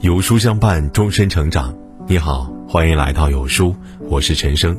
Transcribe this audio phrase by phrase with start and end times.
[0.00, 1.74] 有书相伴，终身成长。
[2.06, 3.76] 你好，欢迎来到有书，
[4.08, 4.74] 我是陈生。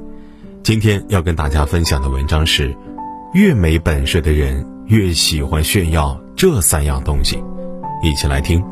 [0.64, 2.76] 今天要跟大家分享的文章是：
[3.36, 7.38] 越没本事的人越喜欢炫耀这三样东西。
[8.04, 8.64] 一起来听。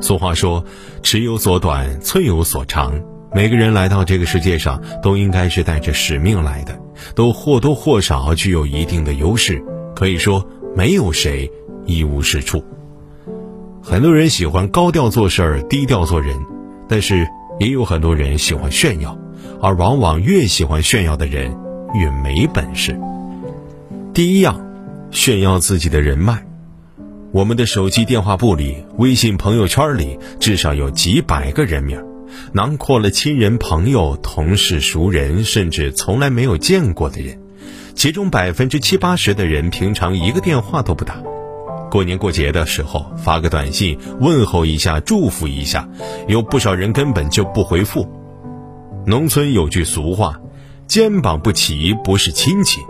[0.00, 0.64] 俗话说
[1.04, 2.98] ：“尺有所短，寸有所长。”
[3.34, 6.80] 每个人来到这个世界上，都应该是带着使命来的，
[7.14, 9.62] 都或多或少具有一定的优势。
[9.94, 10.46] 可以说，
[10.76, 11.50] 没有谁
[11.84, 12.62] 一无是处。
[13.82, 16.38] 很多人喜欢高调做事儿，低调做人，
[16.88, 17.26] 但是
[17.58, 19.18] 也有很多人喜欢炫耀，
[19.60, 21.56] 而往往越喜欢炫耀的人，
[21.94, 22.98] 越没本事。
[24.12, 24.60] 第一样，
[25.10, 26.44] 炫耀自己的人脉。
[27.32, 32.02] 我们的手机电话簿里、微信朋友圈里，至少有几百个人名。
[32.52, 37.38] 囊括了亲人、朋友、同事、熟人，甚至从来没有见过的人，
[37.94, 41.22] 其中百分之七八十的人平常一个电话都不打，
[41.90, 45.88] 过年过节的时候发个短信问候一下、祝福一下，
[46.26, 48.08] 有不少人根本就不回复。
[49.06, 50.38] 农村有句俗话
[50.86, 52.80] ：“肩膀不齐不是亲戚。”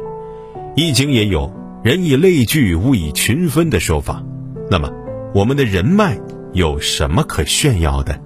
[0.74, 4.22] 易经也有“人以类聚，物以群分”的说法。
[4.70, 4.90] 那么，
[5.34, 6.18] 我们的人脉
[6.52, 8.20] 有什么可炫耀的？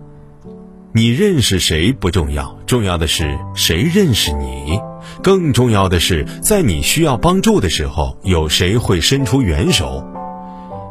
[0.94, 4.78] 你认识谁不重要，重要的是谁认识你。
[5.22, 10.06] 更重要的是，在你需要帮助的时候，有谁会伸出援手。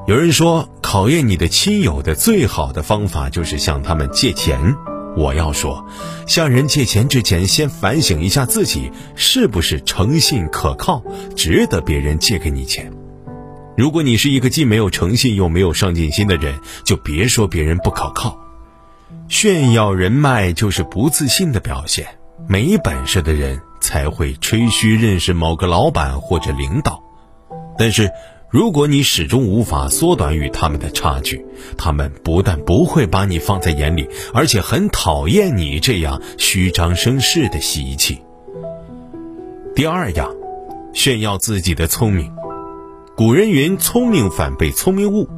[0.07, 4.75] 有人说，考验你的亲友的最好的方法就是向他们借钱。
[5.15, 5.85] 我要说，
[6.25, 11.03] 向人借钱之前，先反省一下自己是不是诚信可靠，
[11.35, 12.91] 值得别人借给你钱。
[13.77, 18.35] 如果你是一个既没有诚信又没有上进心的人，就别说别人不可靠。
[19.31, 22.05] 炫耀人脉就是不自信的表现，
[22.49, 27.01] 没本事的人才会吹嘘认识某个老板或者领导。
[27.77, 28.11] 但是，
[28.49, 31.45] 如果你始终无法缩短与他们的差距，
[31.77, 38.19] 他们不但不会把你放在眼里，而且很讨厌你这样虚张声势的习气。
[39.73, 40.29] 第二样，
[40.93, 42.29] 炫耀自己的聪明。
[43.15, 45.29] 古人云：“聪明反被聪明误。”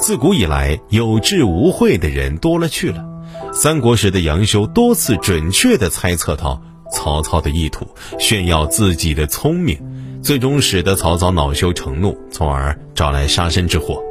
[0.00, 3.09] 自古以来，有智无慧的人多了去了。
[3.52, 6.62] 三国时的杨修多次准确地猜测到
[6.92, 7.86] 曹操的意图，
[8.18, 9.78] 炫耀自己的聪明，
[10.22, 14.02] 最终使得曹操恼羞成怒，从而招来杀身之祸。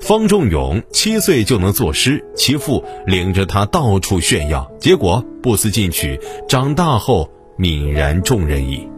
[0.00, 6.18] 方仲永七岁就能作诗，其父领着他到处炫耀，结果不思进取，
[6.48, 8.88] 长大后泯然众人矣。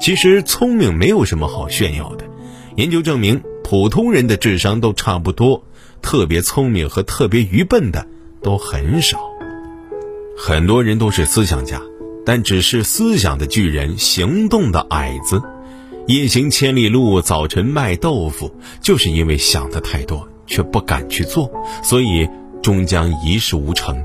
[0.00, 2.24] 其实聪明没有什么好炫耀的，
[2.76, 5.62] 研究证明，普通人的智商都差不多，
[6.00, 8.06] 特别聪明和特别愚笨的。
[8.42, 9.18] 都很少，
[10.36, 11.82] 很多人都是思想家，
[12.24, 15.42] 但只是思想的巨人，行动的矮子。
[16.06, 18.50] 夜行千里路，早晨卖豆腐，
[18.80, 21.50] 就是因为想的太多，却不敢去做，
[21.82, 22.26] 所以
[22.62, 24.02] 终将一事无成。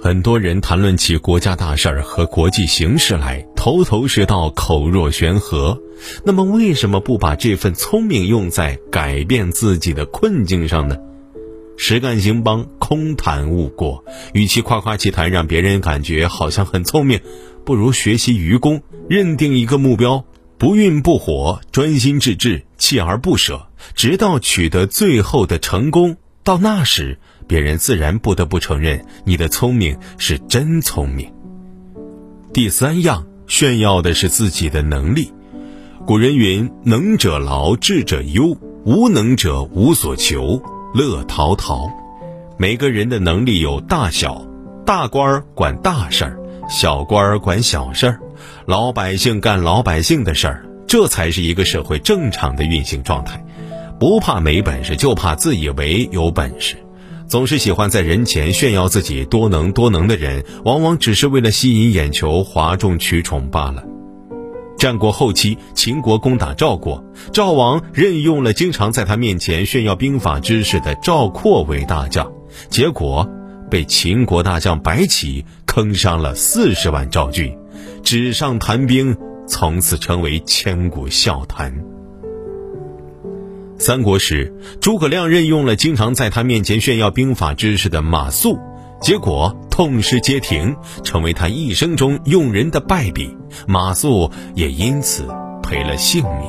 [0.00, 5.80] 很多人谈论起国家大事儿和国际形势来，头头是道，口若悬河。
[6.22, 10.96] 那么，为什么不把这份聪明用在改变自己的困境上呢？
[11.76, 14.04] 实干兴邦，空谈误过。
[14.32, 17.20] 与其夸夸其谈，让别人感觉好像很聪明，
[17.64, 20.24] 不如学习愚公，认定一个目标，
[20.58, 26.16] 不愠不火，专心致志，锲而不舍，直到取得最后的成功。
[26.42, 31.32] 到那时，别人自然不得不承认你的聪明是真聪明。
[32.52, 35.32] 第三样，炫耀的是自己的能力。
[36.06, 40.62] 古人云：“能者劳，智者忧，无能者无所求。”
[40.94, 41.90] 乐陶陶，
[42.56, 44.46] 每个人的能力有大小，
[44.86, 46.38] 大官儿管大事儿，
[46.70, 48.20] 小官儿管小事儿，
[48.64, 53.44] 老百姓干老百姓的事儿，这才是一个社会正常的运行状态。
[53.98, 56.76] 不怕没本事，就怕自以为有本事。
[57.26, 63.82] 总是喜欢在人前炫耀自己多能多能的人，往往只是为了吸引眼球、哗众取宠罢了。
[64.84, 67.02] 战国后期，秦国攻打赵国，
[67.32, 72.30] 赵王任用了经常在他面前炫耀兵法知识的赵括为大将，
[72.68, 73.26] 结果
[73.70, 77.56] 被秦国大将白起坑伤了四十万赵军，
[78.02, 79.16] 纸上谈兵
[79.48, 81.74] 从此成为千古笑谈。
[83.78, 88.58] 三国时，诸葛亮任用了经常在他面前炫耀兵法知识的马谡。
[89.00, 93.36] 结果痛失街亭，成为他一生中用人的败笔。
[93.66, 95.26] 马谡也因此
[95.64, 96.48] 赔了性命。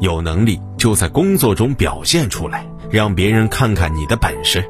[0.00, 4.68] 有能力就在工作中表现出来，让别人看看你的本事。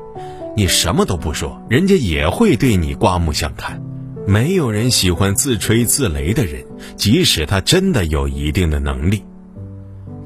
[0.55, 3.83] 你什么都不说，人家也会对你刮目相看。
[4.27, 6.67] 没有人喜欢自吹自擂的人，
[6.97, 9.25] 即使他真的有一定的能力。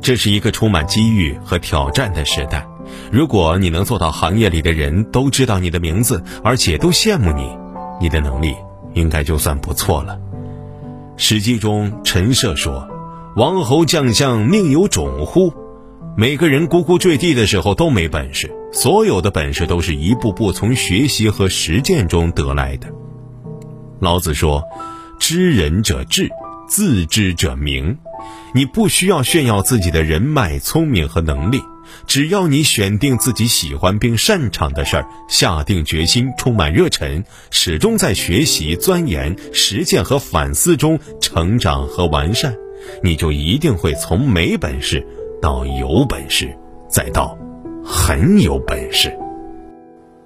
[0.01, 2.67] 这是一个充满机遇和挑战的时代。
[3.11, 7.57] 如果你能做到行业里的人都知道你的名字，而且都羡慕你，
[8.01, 8.55] 你的能力
[8.93, 10.15] 应该就算不错了。
[11.17, 12.87] 《史记》中陈涉说
[13.35, 15.53] ：“王侯将相宁有种乎？”
[16.19, 22.89] 每个人咕咕坠地的时候都没本事，所有的本事都是一步步从学习和实践中得来的。
[24.01, 24.63] 老子说
[25.19, 26.29] ：“知人者智，
[26.69, 27.97] 自知者明。”
[28.55, 31.61] 你不需要炫耀自己的人脉、聪明和能力。
[32.07, 42.55] 只要你选定自己喜欢并擅长的事儿，下定决心，充满热忱，始终在学习、钻研、实践和反思中成长和完善，
[43.03, 45.07] 你就一定会从没本事
[45.43, 46.57] 到有本事，
[46.89, 47.37] 再到
[47.85, 49.13] 很有本事。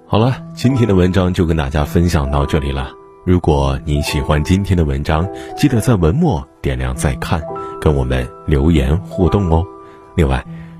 [0.07, 2.91] 好了，今天的文章就跟大家分享到这里了。
[3.25, 5.27] 如果你喜欢今天的文章，
[5.57, 7.41] 记得在文末点亮再看，
[7.81, 9.65] 跟我们留言互动哦。
[10.15, 10.45] 另外。